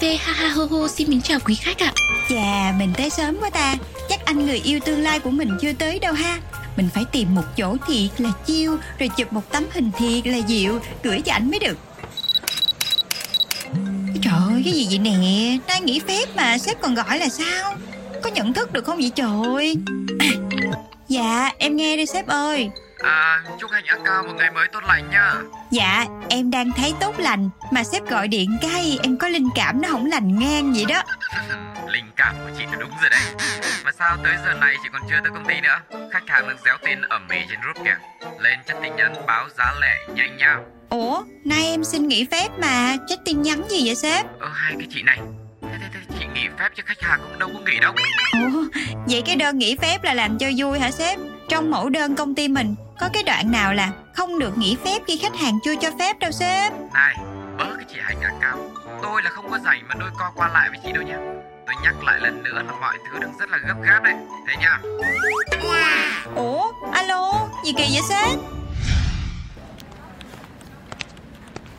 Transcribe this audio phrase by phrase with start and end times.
[0.00, 1.92] V ha ha ho ho xin kính chào quý khách ạ.
[2.28, 3.76] Chà, mình tới sớm quá ta.
[4.08, 6.38] Chắc anh người yêu tương lai của mình chưa tới đâu ha.
[6.76, 10.38] Mình phải tìm một chỗ thiệt là chiêu rồi chụp một tấm hình thiệt là
[10.38, 11.78] dịu gửi cho ảnh mới được.
[14.22, 15.58] Trời ơi, cái gì vậy nè?
[15.66, 17.74] Đang nghỉ phép mà sếp còn gọi là sao?
[18.22, 19.76] Có nhận thức được không vậy trời?
[20.18, 20.30] À,
[21.08, 22.70] dạ, em nghe đây sếp ơi.
[23.02, 25.34] À, chúc anh ăn cao một ngày mới tốt lành nha.
[25.70, 27.50] Dạ, em đang thấy tốt lành.
[27.70, 31.02] Mà sếp gọi điện cái em có linh cảm nó không lành ngang vậy đó.
[31.88, 33.20] Linh cảm của chị là đúng rồi đấy.
[33.84, 35.80] Mà sao tới giờ này chị còn chưa tới công ty nữa?
[36.12, 37.96] Khách hàng đang déo tên ở Mỹ trên group kìa.
[38.40, 40.58] Lên chất tin nhắn báo giá lẻ nhanh nha.
[40.90, 42.96] Ủa, nay em xin nghỉ phép mà.
[43.08, 44.26] Chắc tin nhắn gì vậy sếp?
[44.40, 45.18] Ơ hai cái chị này.
[45.62, 47.94] Thế, thế, thế, Chị nghỉ phép chứ khách hàng cũng đâu có nghỉ đâu.
[48.32, 48.64] Ủa,
[49.06, 51.18] vậy cái đơn nghỉ phép là làm cho vui hả sếp?
[51.48, 54.98] Trong mẫu đơn công ty mình có cái đoạn nào là không được nghỉ phép
[55.06, 56.72] khi khách hàng chưa cho phép đâu sếp?
[56.94, 57.16] Này
[57.58, 58.58] bớ cái chị hành ngạc cao.
[59.02, 61.16] Tôi là không có rảnh mà đôi co qua lại với chị đâu nha.
[61.66, 64.14] Tôi nhắc lại lần nữa là mọi thứ đang rất là gấp gáp đấy.
[64.48, 64.78] Thế nha.
[66.34, 68.38] Ủa alo gì kỳ vậy sếp?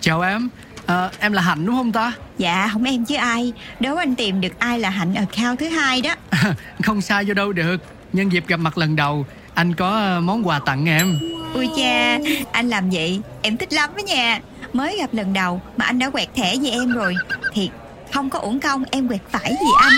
[0.00, 0.48] Chào em.
[0.86, 2.12] À, Em là Hạnh đúng không ta?
[2.38, 3.52] Dạ không em chứ ai.
[3.80, 6.14] Đố anh tìm được ai là Hạnh account thứ hai đó.
[6.84, 7.76] Không sai vô đâu được.
[8.12, 11.18] Nhân dịp gặp mặt lần đầu anh có ờ, món quà tặng em.
[11.54, 12.18] Ui cha
[12.52, 14.40] Anh làm vậy Em thích lắm đó nha.
[14.72, 17.14] Mới gặp lần đầu Mà anh đã quẹt thẻ với em rồi.
[17.54, 17.70] Thiệt
[18.12, 19.92] Không có uổng công Em quẹt phải gì anh?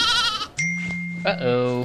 [1.25, 1.85] Uh-oh.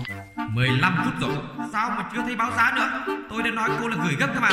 [0.53, 1.37] 15 phút rồi.
[1.73, 3.15] Sao mà chưa thấy báo giá nữa?
[3.29, 4.49] Tôi đã nói cô là gửi gấp cơ mà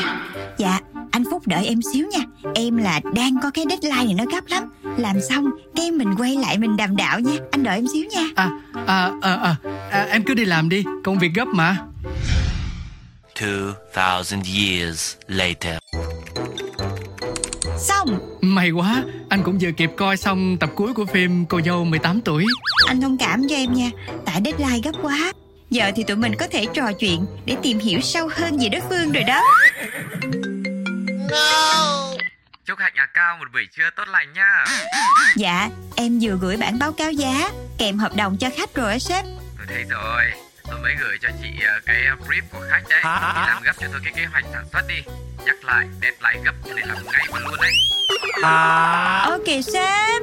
[0.59, 0.79] Dạ
[1.11, 2.19] anh Phúc đợi em xíu nha.
[2.55, 4.63] Em là đang có cái deadline này nó gấp lắm.
[4.97, 5.45] Làm xong
[5.77, 7.33] cái mình quay lại mình đàm đạo nha.
[7.51, 8.25] Anh đợi em xíu nha.
[8.37, 8.51] À
[8.87, 9.57] à à, à,
[9.91, 10.85] à em cứ đi làm đi.
[11.05, 11.77] Công việc gấp mà
[13.35, 15.79] 2,000 years later.
[17.79, 18.39] Xong.
[18.41, 22.21] May quá Anh cũng vừa kịp coi xong tập cuối của phim Cô dâu 18
[22.21, 22.45] tuổi.
[22.87, 23.91] Anh thông cảm cho em nha
[24.25, 25.33] Tại deadline gấp quá.
[25.71, 28.81] Giờ thì tụi mình có thể trò chuyện Để tìm hiểu sâu hơn về đối
[28.89, 29.43] phương rồi đó.
[31.31, 32.11] No.
[32.67, 34.65] Chúc Hạnh nhà cao một buổi trưa tốt lành nha.
[35.37, 38.99] Dạ Em vừa gửi bản báo cáo giá Kèm hợp đồng cho khách rồi á
[38.99, 39.25] sếp.
[39.59, 40.44] Tôi thấy rồi
[40.75, 43.01] tôi mới gửi cho chị ờ, cái ờ, brief của khách đấy.
[43.03, 45.03] Chị làm gấp cho tôi cái kế hoạch sản xuất đi.
[45.47, 47.73] Nhắc lại deadline gấp để làm ngay và luôn đấy.
[48.43, 49.27] À.
[49.31, 50.23] ok sếp.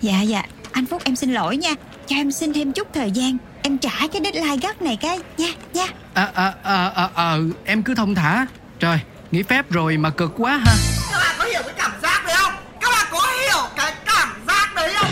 [0.00, 0.42] Dạ dạ.
[0.72, 1.70] Anh phúc em xin lỗi nha.
[2.06, 3.36] Cho em xin thêm chút thời gian.
[3.62, 5.18] Em trả cái deadline gấp này cái.
[5.38, 5.86] Nha nha.
[6.14, 8.46] À à à à, à em cứ thông thả.
[8.78, 10.74] Trời nghỉ phép rồi mà cực quá ha.
[11.12, 12.52] Các bạn có hiểu cái cảm giác đấy không?
[12.80, 15.10] Các bạn có hiểu cái cảm giác đấy không?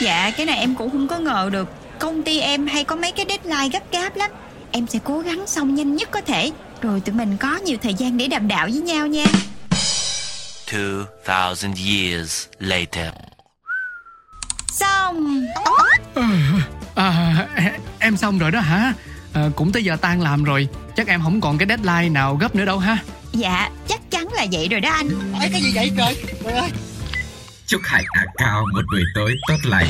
[0.00, 3.12] Dạ cái này em cũng không có ngờ được công ty em hay có mấy
[3.12, 4.30] cái deadline gấp gáp lắm.
[4.72, 6.52] Em sẽ cố gắng xong nhanh nhất có thể.
[6.82, 9.24] Rồi tụi mình có nhiều thời gian để đàm đạo với nhau nha.
[11.26, 13.12] 2000 years later.
[14.72, 15.46] Xong.
[16.94, 17.46] À,
[17.98, 18.92] em xong rồi đó hả?
[19.32, 20.68] À, cũng tới giờ tan làm rồi.
[20.96, 22.98] Chắc em không còn cái deadline nào gấp nữa đâu ha.
[23.32, 25.08] Dạ chắc chắn là vậy rồi đó anh.
[25.40, 26.24] Ấy cái gì vậy trời?
[26.44, 26.70] Trời ơi.
[27.66, 29.86] Chúc hạnh hạ cao một buổi tối tốt lành